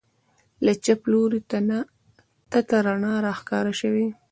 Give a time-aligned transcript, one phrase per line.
[0.65, 1.39] له چپ لوري
[2.51, 4.07] تته رڼا راښکاره سوه.